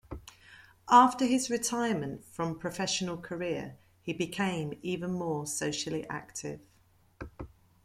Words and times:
After 0.89 1.25
his 1.27 1.51
retirement 1.51 2.25
from 2.25 2.57
professional 2.57 3.17
career, 3.19 3.77
he 4.01 4.13
became 4.13 4.79
even 4.81 5.11
more 5.13 5.45
socially 5.45 6.07
active. 6.09 6.59